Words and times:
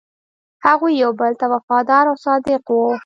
هغوی 0.65 0.93
یو 1.03 1.11
بل 1.19 1.31
ته 1.39 1.45
وفادار 1.53 2.05
او 2.09 2.15
صادق 2.25 2.61
وو. 2.69 2.85